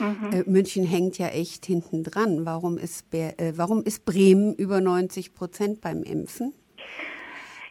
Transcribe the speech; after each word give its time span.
Mhm. 0.00 0.32
Äh, 0.32 0.42
München 0.46 0.84
hängt 0.84 1.18
ja 1.18 1.28
echt 1.28 1.66
hinten 1.66 2.02
dran. 2.02 2.46
Warum 2.46 2.78
ist, 2.78 3.10
Be 3.10 3.34
äh, 3.38 3.52
warum 3.56 3.84
ist 3.84 4.04
Bremen 4.04 4.54
über 4.54 4.80
90 4.80 5.34
Prozent 5.34 5.80
beim 5.80 6.02
Impfen? 6.02 6.54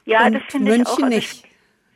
Ja, 0.06 0.26
Und 0.26 0.34
das 0.34 0.44
finde 0.50 0.76
ich 0.76 0.86
auch. 0.86 0.98
Also 0.98 1.06
nicht 1.08 1.49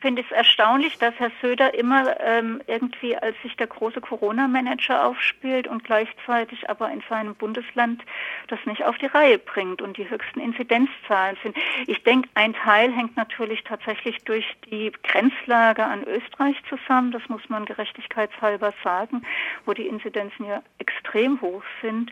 finde 0.03 0.21
es 0.21 0.31
erstaunlich, 0.31 0.97
dass 0.97 1.13
Herr 1.17 1.31
Söder 1.41 1.73
immer 1.75 2.19
ähm, 2.19 2.61
irgendwie 2.67 3.15
als 3.15 3.41
sich 3.41 3.55
der 3.55 3.67
große 3.67 4.01
Corona-Manager 4.01 5.05
aufspielt 5.05 5.65
und 5.65 5.85
gleichzeitig 5.85 6.69
aber 6.69 6.91
in 6.91 7.01
seinem 7.09 7.35
Bundesland 7.35 8.03
das 8.49 8.59
nicht 8.65 8.83
auf 8.83 8.97
die 8.97 9.05
Reihe 9.05 9.39
bringt 9.39 9.81
und 9.81 9.95
die 9.95 10.09
höchsten 10.09 10.41
Inzidenzzahlen 10.41 11.37
sind. 11.41 11.55
Ich 11.87 12.03
denke, 12.03 12.27
ein 12.33 12.53
Teil 12.53 12.91
hängt 12.91 13.15
natürlich 13.15 13.63
tatsächlich 13.63 14.17
durch 14.25 14.45
die 14.69 14.91
Grenzlage 15.03 15.85
an 15.85 16.03
Österreich 16.03 16.57
zusammen. 16.67 17.13
Das 17.13 17.29
muss 17.29 17.47
man 17.47 17.63
gerechtigkeitshalber 17.63 18.73
sagen, 18.83 19.25
wo 19.65 19.71
die 19.71 19.87
Inzidenzen 19.87 20.45
ja 20.45 20.61
extrem 20.79 21.39
hoch 21.39 21.63
sind. 21.81 22.11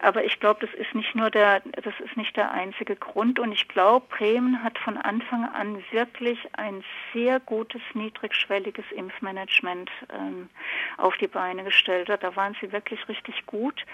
Aber 0.00 0.24
ich 0.24 0.40
glaube, 0.40 0.66
das 0.66 0.74
ist 0.78 0.94
nicht 0.94 1.14
nur 1.14 1.30
der, 1.30 1.60
das 1.60 1.94
ist 2.04 2.16
nicht 2.16 2.36
der 2.36 2.50
einzige 2.50 2.96
Grund. 2.96 3.38
Und 3.38 3.52
ich 3.52 3.68
glaube, 3.68 4.06
Bremen 4.08 4.62
hat 4.62 4.78
von 4.78 4.96
Anfang 4.96 5.44
an 5.44 5.82
wirklich 5.90 6.38
ein 6.54 6.84
sehr 7.12 7.40
gutes, 7.40 7.82
niedrigschwelliges 7.94 8.84
Impfmanagement 8.92 9.90
ähm, 10.12 10.48
auf 10.96 11.16
die 11.18 11.28
Beine 11.28 11.64
gestellt. 11.64 12.08
Da 12.08 12.36
waren 12.36 12.56
sie 12.60 12.72
wirklich 12.72 13.08
richtig 13.08 13.46
gut. 13.46 13.84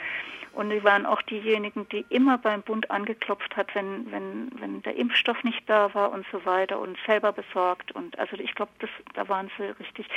Und 0.53 0.71
sie 0.71 0.83
waren 0.83 1.07
auch 1.07 1.23
diejenigen, 1.23 1.89
die 1.89 2.05
immer 2.09 2.39
beim 2.39 2.63
Bund 2.63 2.91
angeklopft 2.91 3.57
hat, 3.57 3.75
wenn, 3.77 4.11
wenn, 4.11 4.51
wenn 4.61 4.83
der 4.83 4.97
Impfstoff 4.97 5.45
nicht 5.45 5.63
da 5.69 5.95
war 5.95 6.11
und 6.11 6.27
so 6.33 6.45
weiter 6.45 6.81
und 6.81 6.99
selber 7.07 7.33
besorgt. 7.33 7.93
Und 7.93 8.19
also 8.19 8.37
ich 8.37 8.55
glaube, 8.57 8.73
da 9.15 9.29
waren 9.29 9.51
sie 9.57 9.65
richtig. 9.79 10.09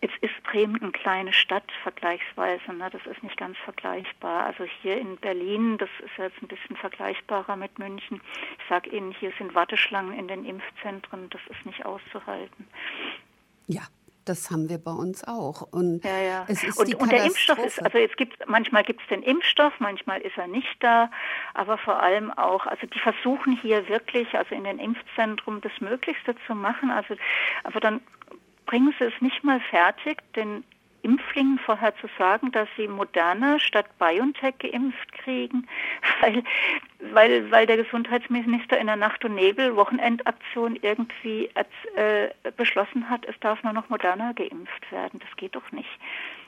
Jetzt 0.00 0.16
ist 0.22 0.42
Bremen 0.44 0.80
eine 0.80 0.92
kleine 0.92 1.32
Stadt 1.32 1.70
vergleichsweise. 1.82 2.72
Ne? 2.72 2.88
Das 2.90 3.04
ist 3.06 3.22
nicht 3.22 3.36
ganz 3.36 3.58
vergleichbar. 3.58 4.46
Also 4.46 4.64
hier 4.64 4.96
in 4.96 5.20
Berlin 5.22 5.78
das 5.78 5.88
ist 6.04 6.18
jetzt 6.18 6.42
ein 6.42 6.48
bisschen 6.48 6.76
vergleichbarer 6.76 7.56
mit 7.56 7.78
München. 7.78 8.20
Ich 8.58 8.68
sage 8.68 8.90
Ihnen, 8.90 9.12
hier 9.12 9.32
sind 9.38 9.54
Warteschlangen 9.54 10.18
in 10.18 10.28
den 10.28 10.44
Impfzentren, 10.44 11.30
das 11.30 11.40
ist 11.48 11.64
nicht 11.64 11.86
auszuhalten. 11.86 12.68
Ja, 13.66 13.82
das 14.24 14.50
haben 14.50 14.68
wir 14.68 14.78
bei 14.78 14.92
uns 14.92 15.24
auch. 15.24 15.62
Und, 15.62 16.04
ja, 16.04 16.18
ja. 16.18 16.44
Es 16.48 16.62
ist 16.62 16.78
und, 16.78 16.94
und 16.94 17.10
der 17.10 17.24
Impfstoff 17.24 17.58
ist, 17.58 17.82
also 17.82 17.98
jetzt 17.98 18.16
gibt 18.16 18.46
manchmal 18.46 18.84
gibt 18.84 19.00
es 19.02 19.08
den 19.08 19.22
Impfstoff, 19.22 19.72
manchmal 19.78 20.20
ist 20.20 20.36
er 20.36 20.46
nicht 20.46 20.76
da, 20.80 21.10
aber 21.54 21.78
vor 21.78 22.00
allem 22.00 22.30
auch, 22.30 22.66
also 22.66 22.86
die 22.86 22.98
versuchen 22.98 23.56
hier 23.56 23.88
wirklich, 23.88 24.32
also 24.34 24.54
in 24.54 24.64
den 24.64 24.78
Impfzentren 24.78 25.60
das 25.60 25.72
Möglichste 25.80 26.36
zu 26.46 26.54
machen. 26.54 26.90
Also, 26.90 27.16
aber 27.64 27.80
dann 27.80 28.00
bringen 28.66 28.94
sie 28.98 29.06
es 29.06 29.20
nicht 29.20 29.42
mal 29.42 29.60
fertig, 29.70 30.18
den 30.36 30.64
Impflingen 31.02 31.58
vorher 31.58 31.94
zu 31.96 32.08
sagen, 32.18 32.52
dass 32.52 32.68
sie 32.76 32.88
Moderna 32.88 33.58
statt 33.58 33.86
BioNTech 33.98 34.58
geimpft 34.58 35.12
kriegen, 35.12 35.66
weil, 36.20 36.42
weil, 37.12 37.50
weil 37.50 37.66
der 37.66 37.76
Gesundheitsminister 37.76 38.78
in 38.78 38.86
der 38.86 38.96
Nacht- 38.96 39.24
und 39.24 39.34
Nebel-Wochenendaktion 39.34 40.76
irgendwie 40.76 41.50
äh, 41.96 42.28
beschlossen 42.56 43.08
hat, 43.10 43.24
es 43.26 43.38
darf 43.40 43.62
nur 43.62 43.72
noch 43.72 43.88
Moderna 43.88 44.32
geimpft 44.32 44.90
werden. 44.90 45.20
Das 45.20 45.36
geht 45.36 45.54
doch 45.56 45.70
nicht. 45.72 45.90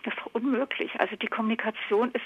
Das 0.04 0.14
ist 0.14 0.20
doch 0.20 0.34
unmöglich. 0.34 0.92
Also 1.00 1.16
die 1.16 1.26
Kommunikation 1.26 2.10
ist 2.12 2.24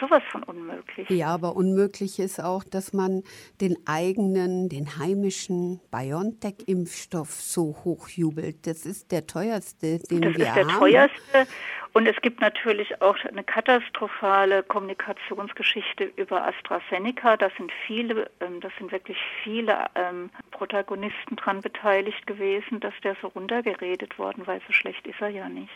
sowas 0.00 0.22
von 0.30 0.42
unmöglich. 0.42 1.08
Ja, 1.10 1.28
aber 1.28 1.56
unmöglich 1.56 2.18
ist 2.18 2.42
auch, 2.42 2.64
dass 2.64 2.92
man 2.92 3.22
den 3.60 3.76
eigenen, 3.86 4.68
den 4.68 4.98
heimischen 4.98 5.80
BioNTech-Impfstoff 5.90 7.30
so 7.30 7.76
hochjubelt. 7.84 8.66
Das 8.66 8.86
ist 8.86 9.12
der 9.12 9.26
teuerste, 9.26 9.98
den 9.98 10.22
das 10.22 10.36
wir 10.36 10.54
haben. 10.54 10.68
Das 10.68 10.72
ist 10.72 10.72
der 10.72 10.78
teuerste. 10.78 11.46
Und 11.94 12.06
es 12.06 12.16
gibt 12.20 12.40
natürlich 12.40 13.00
auch 13.00 13.16
eine 13.24 13.42
katastrophale 13.42 14.62
Kommunikationsgeschichte 14.62 16.04
über 16.16 16.46
AstraZeneca. 16.46 17.36
Da 17.36 17.50
sind 17.56 17.72
viele, 17.86 18.30
ähm, 18.40 18.60
das 18.60 18.72
sind 18.78 18.92
wirklich 18.92 19.18
viele 19.42 19.86
ähm, 19.94 20.30
Protagonisten 20.50 21.36
dran 21.36 21.60
beteiligt 21.60 22.26
gewesen, 22.26 22.80
dass 22.80 22.94
der 23.02 23.16
so 23.20 23.28
runtergeredet 23.28 24.18
worden, 24.18 24.46
weil 24.46 24.60
so 24.66 24.72
schlecht 24.72 25.06
ist 25.06 25.20
er 25.20 25.30
ja 25.30 25.48
nicht. 25.48 25.72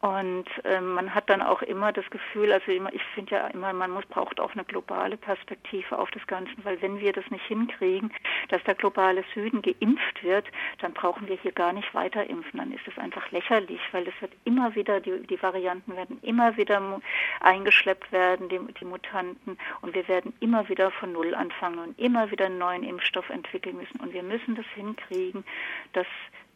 Und 0.00 0.46
ähm, 0.64 0.94
man 0.94 1.12
hat 1.12 1.28
dann 1.28 1.42
auch 1.42 1.60
immer 1.62 1.92
das 1.92 2.08
Gefühl, 2.10 2.52
also 2.52 2.70
immer, 2.70 2.92
ich 2.92 3.02
finde 3.14 3.34
ja 3.34 3.48
immer, 3.48 3.72
man 3.72 3.90
muss, 3.90 4.06
braucht 4.06 4.38
auch 4.38 4.52
eine 4.52 4.64
globale 4.64 5.16
Perspektive 5.16 5.98
auf 5.98 6.08
das 6.12 6.24
Ganze, 6.28 6.52
weil 6.62 6.80
wenn 6.80 7.00
wir 7.00 7.12
das 7.12 7.28
nicht 7.32 7.44
hinkriegen, 7.46 8.12
dass 8.48 8.62
der 8.62 8.76
globale 8.76 9.24
Süden 9.34 9.60
geimpft 9.60 10.22
wird, 10.22 10.46
dann 10.78 10.92
brauchen 10.92 11.26
wir 11.26 11.36
hier 11.36 11.50
gar 11.50 11.72
nicht 11.72 11.92
weiter 11.94 12.24
impfen. 12.30 12.58
Dann 12.60 12.70
ist 12.70 12.86
es 12.86 12.96
einfach 12.96 13.28
lächerlich, 13.32 13.80
weil 13.90 14.06
es 14.06 14.14
wird 14.20 14.32
immer 14.44 14.76
wieder, 14.76 15.00
die, 15.00 15.26
die 15.26 15.42
Varianten 15.42 15.96
werden 15.96 16.20
immer 16.22 16.56
wieder 16.56 17.00
eingeschleppt 17.40 18.12
werden, 18.12 18.48
die, 18.48 18.60
die 18.74 18.84
Mutanten, 18.84 19.58
und 19.80 19.96
wir 19.96 20.06
werden 20.06 20.32
immer 20.38 20.68
wieder 20.68 20.92
von 20.92 21.10
Null 21.10 21.34
anfangen 21.34 21.80
und 21.80 21.98
immer 21.98 22.30
wieder 22.30 22.46
einen 22.46 22.58
neuen 22.58 22.84
Impfstoff 22.84 23.30
entwickeln 23.30 23.76
müssen. 23.76 23.98
Und 23.98 24.12
wir 24.12 24.22
müssen 24.22 24.54
das 24.54 24.66
hinkriegen, 24.76 25.44
dass 25.92 26.06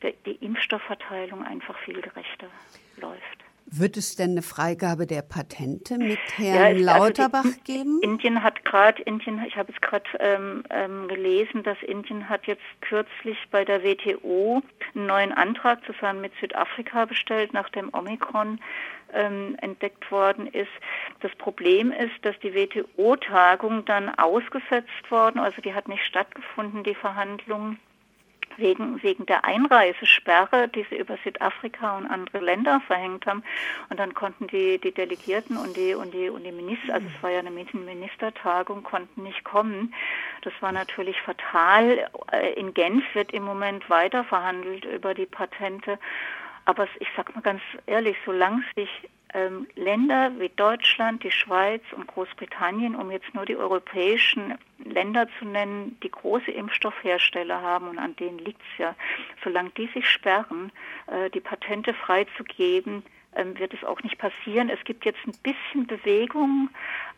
die 0.02 0.36
Impfstoffverteilung 0.44 1.44
einfach 1.44 1.78
viel 1.78 2.00
gerechter 2.00 2.48
läuft. 2.96 3.42
Wird 3.66 3.96
es 3.96 4.16
denn 4.16 4.32
eine 4.32 4.42
Freigabe 4.42 5.06
der 5.06 5.22
Patente 5.22 5.96
mit 5.96 6.18
Herrn 6.36 6.78
ja, 6.78 6.96
Lauterbach 6.96 7.44
also 7.44 7.58
die, 7.66 7.72
geben? 7.72 8.00
Indien 8.02 8.42
hat 8.42 8.64
gerade, 8.64 9.00
Indien, 9.02 9.42
ich 9.46 9.56
habe 9.56 9.72
es 9.72 9.80
gerade 9.80 10.04
ähm, 10.18 10.64
ähm, 10.70 11.08
gelesen, 11.08 11.62
dass 11.62 11.80
Indien 11.82 12.28
hat 12.28 12.46
jetzt 12.46 12.62
kürzlich 12.80 13.38
bei 13.50 13.64
der 13.64 13.82
WTO 13.82 14.62
einen 14.94 15.06
neuen 15.06 15.32
Antrag 15.32 15.84
zusammen 15.86 16.20
mit 16.20 16.32
Südafrika 16.40 17.06
bestellt, 17.06 17.54
nachdem 17.54 17.88
Omikron 17.94 18.60
ähm, 19.14 19.56
entdeckt 19.60 20.10
worden 20.10 20.48
ist. 20.48 20.70
Das 21.20 21.34
Problem 21.36 21.92
ist, 21.92 22.12
dass 22.22 22.38
die 22.40 22.54
WTO-Tagung 22.54 23.84
dann 23.84 24.14
ausgesetzt 24.16 25.10
worden, 25.10 25.38
also 25.38 25.62
die 25.62 25.72
hat 25.72 25.88
nicht 25.88 26.04
stattgefunden, 26.04 26.84
die 26.84 26.94
Verhandlungen 26.94 27.78
wegen, 28.56 29.02
wegen 29.02 29.26
der 29.26 29.44
Einreisesperre, 29.44 30.68
die 30.68 30.84
sie 30.88 30.96
über 30.96 31.16
Südafrika 31.24 31.96
und 31.96 32.06
andere 32.06 32.38
Länder 32.38 32.80
verhängt 32.86 33.26
haben. 33.26 33.42
Und 33.88 33.98
dann 33.98 34.14
konnten 34.14 34.46
die, 34.46 34.78
die 34.78 34.92
Delegierten 34.92 35.56
und 35.56 35.76
die, 35.76 35.94
und 35.94 36.12
die, 36.14 36.28
und 36.28 36.44
die 36.44 36.52
Minister, 36.52 36.94
also 36.94 37.06
es 37.14 37.22
war 37.22 37.30
ja 37.30 37.40
eine 37.40 37.50
Ministertagung, 37.50 38.82
konnten 38.82 39.22
nicht 39.22 39.44
kommen. 39.44 39.94
Das 40.42 40.52
war 40.60 40.72
natürlich 40.72 41.20
fatal. 41.22 42.08
Äh, 42.30 42.52
in 42.54 42.74
Genf 42.74 43.04
wird 43.14 43.32
im 43.32 43.44
Moment 43.44 43.88
weiter 43.90 44.24
verhandelt 44.24 44.84
über 44.84 45.14
die 45.14 45.26
Patente. 45.26 45.98
Aber 46.64 46.86
ich 47.00 47.08
sag 47.16 47.34
mal 47.34 47.40
ganz 47.40 47.60
ehrlich, 47.86 48.16
solange 48.24 48.62
sich 48.76 48.88
ähm, 49.34 49.66
Länder 49.74 50.32
wie 50.38 50.50
Deutschland, 50.50 51.24
die 51.24 51.30
Schweiz 51.30 51.82
und 51.92 52.06
Großbritannien, 52.06 52.94
um 52.94 53.10
jetzt 53.10 53.34
nur 53.34 53.46
die 53.46 53.56
europäischen 53.56 54.54
Länder 54.84 55.26
zu 55.38 55.46
nennen, 55.46 55.98
die 56.02 56.10
große 56.10 56.50
Impfstoffhersteller 56.50 57.60
haben 57.62 57.88
und 57.88 57.98
an 57.98 58.16
denen 58.16 58.38
liegt 58.38 58.60
es 58.60 58.78
ja, 58.78 58.94
solange 59.42 59.70
die 59.70 59.88
sich 59.88 60.08
sperren, 60.08 60.72
äh, 61.06 61.30
die 61.30 61.40
Patente 61.40 61.94
freizugeben, 61.94 63.02
ähm, 63.34 63.58
wird 63.58 63.72
es 63.72 63.84
auch 63.84 64.02
nicht 64.02 64.18
passieren. 64.18 64.68
Es 64.68 64.82
gibt 64.84 65.04
jetzt 65.04 65.20
ein 65.26 65.34
bisschen 65.42 65.86
Bewegung, 65.86 66.68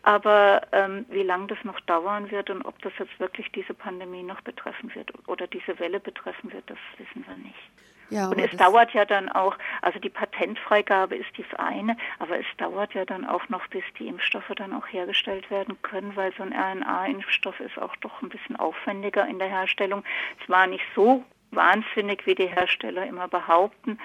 aber 0.02 0.62
ähm, 0.72 1.06
wie 1.08 1.22
lange 1.22 1.48
das 1.48 1.58
noch 1.64 1.80
dauern 1.80 2.30
wird 2.30 2.50
und 2.50 2.62
ob 2.62 2.80
das 2.82 2.92
jetzt 2.98 3.18
wirklich 3.18 3.50
diese 3.52 3.74
Pandemie 3.74 4.22
noch 4.22 4.40
betreffen 4.42 4.94
wird 4.94 5.12
oder 5.28 5.46
diese 5.46 5.78
Welle 5.78 6.00
betreffen 6.00 6.52
wird, 6.52 6.68
das 6.68 6.78
wissen 6.98 7.24
wir 7.26 7.36
nicht. 7.36 7.70
Ja, 8.10 8.28
und 8.28 8.38
es 8.38 8.54
dauert 8.56 8.92
ja 8.92 9.04
dann 9.04 9.28
auch, 9.28 9.56
also 9.82 9.98
die 9.98 10.10
Patentfreigabe 10.10 11.16
ist 11.16 11.30
das 11.38 11.58
eine, 11.58 11.96
aber 12.18 12.38
es 12.38 12.46
dauert 12.58 12.94
ja 12.94 13.04
dann 13.04 13.24
auch 13.24 13.48
noch, 13.48 13.66
bis 13.68 13.84
die 13.98 14.08
Impfstoffe 14.08 14.52
dann 14.56 14.72
auch 14.72 14.86
hergestellt 14.86 15.50
werden 15.50 15.80
können, 15.82 16.14
weil 16.16 16.32
so 16.36 16.42
ein 16.42 16.52
RNA-Impfstoff 16.52 17.60
ist 17.60 17.78
auch 17.78 17.96
doch 17.96 18.22
ein 18.22 18.28
bisschen 18.28 18.56
aufwendiger 18.56 19.26
in 19.26 19.38
der 19.38 19.48
Herstellung. 19.48 20.04
Zwar 20.46 20.66
nicht 20.66 20.84
so 20.94 21.24
wahnsinnig, 21.50 22.26
wie 22.26 22.34
die 22.34 22.46
Hersteller 22.46 23.06
immer 23.06 23.28
behaupten, 23.28 23.98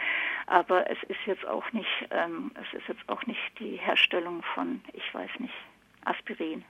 aber 0.48 0.90
es 0.90 0.98
ist 1.08 1.20
jetzt 1.26 1.46
auch 1.48 1.72
nicht, 1.74 2.08
ähm, 2.12 2.52
es 2.56 2.80
ist 2.80 2.88
jetzt 2.88 3.08
auch 3.08 3.26
nicht 3.26 3.40
die 3.60 3.78
Herstellung 3.78 4.44
von, 4.54 4.82
ich 4.94 5.14
weiß 5.14 5.30
nicht, 5.40 5.54
Aspirin. 6.06 6.64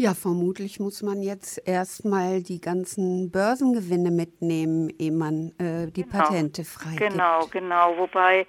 Ja, 0.00 0.14
vermutlich 0.14 0.80
muss 0.80 1.02
man 1.02 1.20
jetzt 1.20 1.58
erstmal 1.68 2.42
die 2.42 2.58
ganzen 2.58 3.30
Börsengewinne 3.30 4.10
mitnehmen, 4.10 4.88
ehe 4.98 5.12
man 5.12 5.52
äh, 5.58 5.92
die 5.92 6.04
genau. 6.04 6.24
Patente 6.24 6.64
freigibt. 6.64 7.12
Genau, 7.12 7.46
genau. 7.48 7.98
Wobei, 7.98 8.46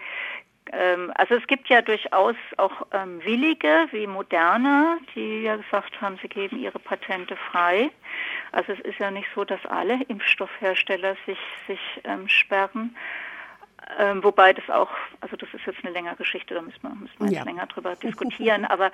ähm, 0.71 1.11
also 1.15 1.35
es 1.35 1.45
gibt 1.47 1.67
ja 1.67 1.81
durchaus 1.81 2.37
auch 2.55 2.87
ähm, 2.93 3.19
Willige 3.25 3.89
wie 3.91 4.07
Moderna, 4.07 4.97
die 5.13 5.41
ja 5.41 5.57
gesagt 5.57 5.99
haben, 5.99 6.17
sie 6.21 6.29
geben 6.29 6.57
ihre 6.57 6.79
Patente 6.79 7.35
frei. 7.35 7.91
Also 8.53 8.71
es 8.71 8.79
ist 8.79 8.99
ja 8.99 9.11
nicht 9.11 9.27
so, 9.35 9.43
dass 9.43 9.59
alle 9.65 10.01
Impfstoffhersteller 10.03 11.17
sich, 11.25 11.39
sich 11.67 11.81
ähm, 12.05 12.29
sperren. 12.29 12.95
Ähm, 13.99 14.23
wobei 14.23 14.53
das 14.53 14.69
auch, 14.69 14.89
also 15.19 15.35
das 15.35 15.49
ist 15.53 15.65
jetzt 15.65 15.83
eine 15.83 15.93
längere 15.93 16.15
Geschichte, 16.15 16.53
da 16.53 16.61
müssen 16.61 16.81
wir, 16.81 16.89
müssen 16.91 17.19
wir 17.19 17.31
ja. 17.31 17.43
länger 17.43 17.65
drüber 17.67 17.95
diskutieren. 18.03 18.65
aber, 18.65 18.91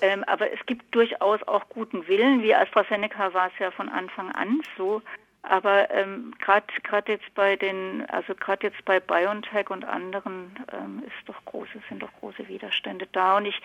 ähm, 0.00 0.24
aber 0.24 0.52
es 0.52 0.64
gibt 0.66 0.94
durchaus 0.94 1.42
auch 1.44 1.68
guten 1.68 2.06
Willen. 2.08 2.42
Wie 2.42 2.54
AstraZeneca 2.54 3.32
war 3.34 3.48
es 3.48 3.58
ja 3.58 3.70
von 3.70 3.88
Anfang 3.88 4.30
an 4.32 4.60
so. 4.76 5.02
Aber 5.48 5.90
ähm, 5.90 6.34
gerade 6.38 7.12
jetzt 7.12 7.34
bei 7.34 7.56
den, 7.56 8.04
also 8.08 8.34
gerade 8.34 8.68
jetzt 8.68 8.82
bei 8.84 8.98
BioNTech 8.98 9.68
und 9.68 9.84
anderen 9.84 10.56
ähm, 10.72 11.02
ist 11.06 11.28
doch 11.28 11.44
große, 11.44 11.82
sind 11.88 12.02
doch 12.02 12.12
große 12.20 12.48
Widerstände 12.48 13.06
da. 13.12 13.36
Und 13.36 13.46
ich 13.46 13.60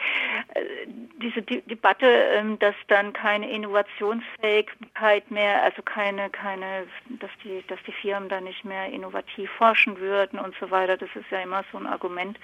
äh, 0.55 0.61
diese 1.21 1.41
die, 1.41 1.61
Debatte, 1.61 2.05
ähm, 2.05 2.59
dass 2.59 2.75
dann 2.87 3.13
keine 3.13 3.49
Innovationsfähigkeit 3.49 5.31
mehr, 5.31 5.63
also 5.63 5.81
keine, 5.81 6.29
keine, 6.29 6.87
dass 7.19 7.31
die, 7.43 7.63
dass 7.67 7.79
die 7.87 7.93
Firmen 7.93 8.27
dann 8.27 8.43
nicht 8.43 8.65
mehr 8.65 8.87
innovativ 8.87 9.49
forschen 9.51 9.99
würden 9.99 10.37
und 10.37 10.55
so 10.59 10.69
weiter, 10.71 10.97
das 10.97 11.09
ist 11.15 11.31
ja 11.31 11.39
immer 11.39 11.63
so 11.71 11.77
ein 11.77 11.87
Argument 11.87 12.37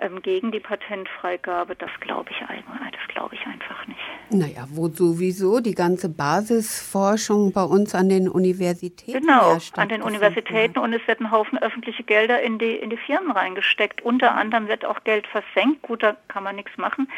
ähm, 0.00 0.22
gegen 0.22 0.52
die 0.52 0.60
Patentfreigabe. 0.60 1.76
Das 1.76 1.90
glaube 2.00 2.30
ich 2.30 2.40
das 2.40 3.08
glaube 3.08 3.34
ich 3.34 3.46
einfach 3.46 3.86
nicht. 3.86 4.00
Naja, 4.30 4.66
wo 4.70 4.88
sowieso 4.88 5.60
die 5.60 5.74
ganze 5.74 6.08
Basisforschung 6.08 7.52
bei 7.52 7.62
uns 7.62 7.94
an 7.94 8.08
den 8.08 8.28
Universitäten. 8.28 9.20
Genau, 9.20 9.58
an 9.76 9.88
den 9.88 10.02
Universitäten 10.02 10.78
und 10.78 10.92
es 10.92 11.06
wird 11.06 11.20
ein 11.20 11.30
Haufen 11.30 11.58
öffentliche 11.58 12.02
Gelder 12.02 12.42
in 12.42 12.58
die, 12.58 12.76
in 12.76 12.90
die 12.90 12.96
Firmen 12.96 13.30
reingesteckt. 13.30 14.02
Unter 14.02 14.34
anderem 14.34 14.68
wird 14.68 14.84
auch 14.84 15.04
Geld 15.04 15.26
versenkt. 15.26 15.82
Gut, 15.82 16.02
da 16.02 16.16
kann 16.28 16.44
man 16.44 16.56
nichts 16.56 16.76
machen, 16.76 17.08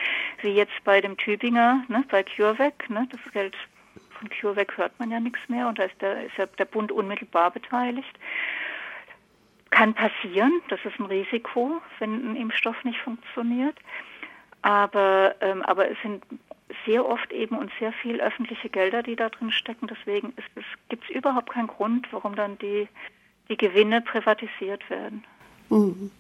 wie 0.43 0.51
jetzt 0.51 0.85
bei 0.85 1.01
dem 1.01 1.17
Tübinger, 1.17 1.85
ne, 1.89 2.05
bei 2.11 2.23
CureVac. 2.23 2.91
Ne, 2.91 3.09
das 3.11 3.33
Geld 3.33 3.55
von 4.19 4.29
CureVac 4.29 4.77
hört 4.77 4.99
man 4.99 5.11
ja 5.11 5.21
nichts 5.21 5.41
mehr 5.49 5.69
und 5.69 5.79
da 5.79 5.85
ist 5.85 6.01
der, 6.01 6.25
ist 6.25 6.37
ja 6.37 6.47
der 6.47 6.65
Bund 6.65 6.93
unmittelbar 6.93 7.51
beteiligt. 7.51 8.19
Kann 9.71 9.95
passieren, 9.95 10.53
das 10.69 10.81
ist 10.85 10.99
ein 10.99 11.07
Risiko, 11.07 11.81
wenn 11.99 12.33
ein 12.33 12.37
Impfstoff 12.37 12.83
nicht 12.85 13.01
funktioniert. 13.01 13.77
Aber, 14.63 15.35
ähm, 15.41 15.63
aber 15.63 15.91
es 15.91 15.97
sind 16.03 16.25
sehr 16.85 17.07
oft 17.07 17.33
eben 17.33 17.57
und 17.57 17.71
sehr 17.79 17.93
viel 17.93 18.21
öffentliche 18.21 18.69
Gelder, 18.69 19.03
die 19.03 19.17
da 19.17 19.29
drin 19.29 19.53
stecken. 19.53 19.87
Deswegen 19.87 20.33
gibt 20.89 21.05
es 21.09 21.15
überhaupt 21.15 21.51
keinen 21.51 21.69
Grund, 21.69 22.07
warum 22.13 22.35
dann 22.35 22.59
die, 22.59 22.89
die 23.49 23.57
Gewinne 23.57 24.01
privatisiert 24.01 24.89
werden. 24.91 25.25
Mhm. 25.69 26.11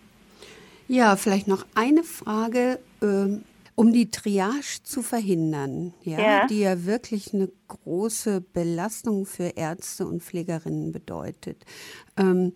Ja, 0.88 1.16
vielleicht 1.16 1.48
noch 1.48 1.64
eine 1.74 2.04
Frage. 2.04 2.78
Ähm 3.02 3.44
um 3.76 3.92
die 3.92 4.10
Triage 4.10 4.82
zu 4.82 5.02
verhindern, 5.02 5.92
ja, 6.02 6.18
ja, 6.18 6.46
die 6.46 6.60
ja 6.60 6.86
wirklich 6.86 7.32
eine 7.32 7.50
große 7.68 8.40
Belastung 8.40 9.26
für 9.26 9.52
Ärzte 9.54 10.06
und 10.06 10.22
Pflegerinnen 10.22 10.92
bedeutet. 10.92 11.64
Ähm, 12.16 12.54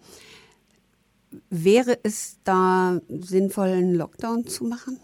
wäre 1.48 1.98
es 2.02 2.42
da 2.44 3.00
sinnvoll, 3.08 3.68
einen 3.68 3.94
Lockdown 3.94 4.46
zu 4.46 4.64
machen? 4.64 5.00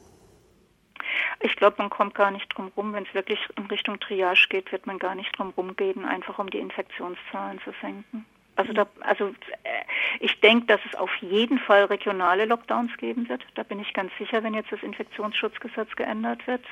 Ich 1.41 1.55
glaube, 1.57 1.77
man 1.79 1.91
kommt 1.91 2.15
gar 2.15 2.31
nicht 2.31 2.49
drum 2.57 2.73
rum. 2.77 2.93
Wenn 2.93 3.05
es 3.05 3.15
wirklich 3.15 3.39
in 3.57 3.67
Richtung 3.67 4.01
Triage 4.01 4.49
geht, 4.49 4.73
wird 4.73 4.87
man 4.87 4.99
gar 4.99 5.15
nicht 5.15 5.37
drum 5.39 5.53
rumgehen, 5.57 6.05
einfach 6.05 6.39
um 6.39 6.51
die 6.51 6.59
Infektionszahlen 6.59 7.61
zu 7.65 7.73
senken. 7.81 8.25
Also, 8.57 8.73
da, 8.73 8.87
also 9.01 9.29
äh, 9.65 9.83
ich 10.21 10.41
denke, 10.41 10.67
dass 10.67 10.81
es 10.89 10.95
auf 10.95 11.15
jeden 11.17 11.59
Fall 11.59 11.85
regionale 11.85 12.47
Lockdowns 12.47 12.97
geben 12.97 13.29
wird. 13.29 13.43
Da 13.55 13.63
bin 13.63 13.79
ich 13.81 13.93
ganz 13.93 14.11
sicher, 14.19 14.43
wenn 14.43 14.55
jetzt 14.55 14.73
das 14.73 14.83
Infektionsschutzgesetz 14.83 15.95
geändert 15.95 16.47
wird. 16.47 16.65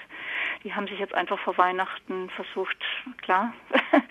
Die 0.65 0.73
haben 0.73 0.89
sich 0.89 0.99
jetzt 0.99 1.15
einfach 1.15 1.39
vor 1.39 1.59
Weihnachten 1.59 2.31
versucht, 2.31 2.79
klar, 3.19 3.53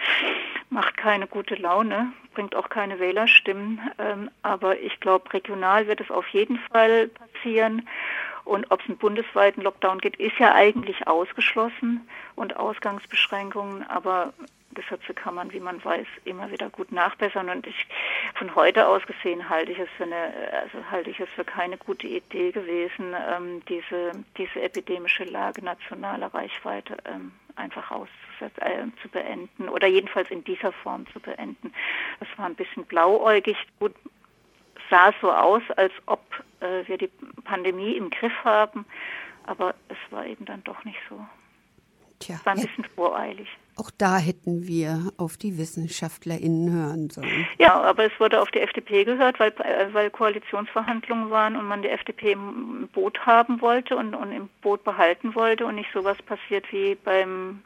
macht 0.70 0.98
keine 0.98 1.26
gute 1.26 1.56
Laune, 1.56 2.14
bringt 2.34 2.56
auch 2.56 2.70
keine 2.70 3.00
Wählerstimmen. 3.00 3.82
Ähm, 4.00 4.30
aber 4.42 4.80
ich 4.80 5.00
glaube, 5.00 5.32
regional 5.34 5.88
wird 5.88 6.02
es 6.02 6.12
auf 6.12 6.28
jeden 6.30 6.60
Fall 6.72 7.10
passieren. 7.10 7.88
Und 8.46 8.72
ob 8.72 8.82
es 8.82 8.88
einen 8.88 8.98
bundesweiten 8.98 9.64
Lockdown 9.64 10.00
gibt, 10.00 10.20
ist 10.20 10.38
ja 10.38 10.54
eigentlich 10.54 11.08
ausgeschlossen 11.08 12.08
und 12.36 12.58
Ausgangsbeschränkungen, 12.58 13.84
aber 13.88 14.34
Gesetze 14.74 15.14
kann 15.14 15.36
man, 15.36 15.54
wie 15.54 15.60
man 15.60 15.84
weiß, 15.84 16.08
immer 16.26 16.52
wieder 16.52 16.70
gut 16.70 16.92
nachbessern. 16.92 17.50
Und 17.50 17.68
ich 17.68 17.88
von 18.44 18.56
heute 18.56 18.86
aus 18.86 19.02
gesehen 19.06 19.48
halte 19.48 19.72
ich 19.72 19.80
es 19.80 19.88
für 19.96 20.04
eine, 20.04 20.34
also 20.52 20.84
halte 20.92 21.10
ich 21.10 21.20
es 21.22 21.30
für 21.30 21.46
keine 21.46 21.78
gute 21.78 22.08
Idee 22.08 22.52
gewesen, 22.52 23.16
ähm, 23.30 23.62
diese 23.70 24.12
diese 24.38 24.62
epidemische 24.62 25.24
Lage 25.24 25.64
nationaler 25.64 26.28
Reichweite 26.34 26.98
ähm, 27.06 27.32
einfach 27.56 27.90
auszusetzen, 27.90 28.62
äh, 28.62 29.02
zu 29.02 29.08
beenden 29.08 29.70
oder 29.70 29.88
jedenfalls 29.88 30.30
in 30.30 30.44
dieser 30.44 30.74
Form 30.74 31.08
zu 31.14 31.22
beenden. 31.22 31.72
Das 32.20 32.28
war 32.36 32.48
ein 32.48 32.56
bisschen 32.56 32.84
blauäugig. 32.84 33.56
Gut, 33.80 33.96
sah 34.90 35.14
so 35.22 35.32
aus, 35.32 35.64
als 35.78 35.94
ob 36.06 36.22
äh, 36.60 36.86
wir 36.86 36.98
die 36.98 37.10
Pandemie 37.46 37.96
im 37.96 38.10
Griff 38.10 38.44
haben, 38.44 38.86
aber 39.46 39.74
es 39.88 39.98
war 40.12 40.26
eben 40.26 40.44
dann 40.44 40.62
doch 40.66 40.84
nicht 40.84 41.00
so. 41.08 41.26
Tja, 42.20 42.36
es 42.36 42.46
war 42.46 42.56
ein 42.56 42.62
bisschen 42.62 42.86
voreilig. 42.96 43.48
Auch 43.76 43.90
da 43.98 44.18
hätten 44.18 44.68
wir 44.68 45.12
auf 45.18 45.38
die 45.38 45.58
WissenschaftlerInnen 45.58 46.72
hören 46.72 47.10
sollen. 47.10 47.48
Ja, 47.58 47.82
aber 47.82 48.06
es 48.06 48.20
wurde 48.20 48.40
auf 48.40 48.52
die 48.52 48.60
FDP 48.60 49.04
gehört, 49.04 49.40
weil, 49.40 49.54
weil 49.94 50.12
Koalitionsverhandlungen 50.12 51.32
waren 51.32 51.56
und 51.56 51.66
man 51.66 51.82
die 51.82 51.90
FDP 51.90 52.34
im 52.34 52.88
Boot 52.94 53.26
haben 53.26 53.62
wollte 53.62 53.96
und, 53.96 54.14
und 54.14 54.32
im 54.32 54.50
Boot 54.62 54.84
behalten 54.84 55.34
wollte 55.34 55.66
und 55.66 55.76
nicht 55.76 55.90
sowas 55.92 56.18
passiert 56.22 56.72
wie 56.72 56.96
beim, 56.96 57.64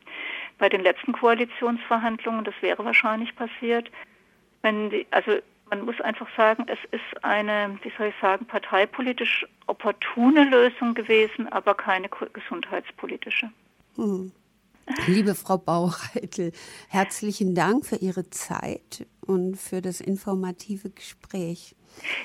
bei 0.58 0.70
den 0.70 0.82
letzten 0.82 1.12
Koalitionsverhandlungen. 1.12 2.46
Das 2.46 2.56
wäre 2.62 2.86
wahrscheinlich 2.86 3.36
passiert. 3.36 3.92
Wenn 4.62 4.90
die, 4.90 5.06
also 5.12 5.34
man 5.70 5.84
muss 5.84 6.00
einfach 6.02 6.28
sagen, 6.38 6.66
es 6.68 6.80
ist 6.92 7.24
eine, 7.24 7.78
wie 7.82 7.92
soll 7.98 8.08
ich 8.08 8.16
sagen, 8.22 8.46
parteipolitisch 8.46 9.46
opportune 9.68 10.46
Lösung 10.46 10.94
gewesen, 10.94 11.52
aber 11.52 11.76
keine 11.76 12.10
gesundheitspolitische. 12.10 13.50
Hm. 13.96 14.32
Liebe 15.08 15.36
Frau 15.36 15.58
Baucheitel, 15.58 16.52
herzlichen 16.90 17.56
Dank 17.56 17.86
für 17.86 17.98
Ihre 17.98 18.30
Zeit 18.30 19.06
und 19.22 19.58
für 19.58 19.82
das 19.82 20.00
informative 20.00 20.90
Gespräch. 20.90 21.76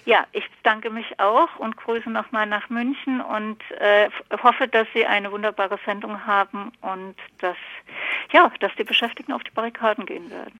Ja, 0.04 0.26
ich 0.32 0.44
danke 0.62 0.90
mich 0.90 1.18
auch 1.18 1.56
und 1.58 1.76
grüße 1.76 2.10
nochmal 2.10 2.46
nach 2.46 2.68
München 2.68 3.20
und 3.20 3.58
äh, 3.78 4.10
hoffe, 4.42 4.68
dass 4.68 4.86
Sie 4.94 5.06
eine 5.06 5.32
wunderbare 5.32 5.78
Sendung 5.86 6.26
haben 6.26 6.72
und 6.82 7.14
dass, 7.38 7.56
ja, 8.32 8.52
dass 8.60 8.72
die 8.76 8.84
Beschäftigten 8.84 9.32
auf 9.32 9.42
die 9.42 9.50
Barrikaden 9.50 10.04
gehen 10.06 10.30
werden. 10.30 10.50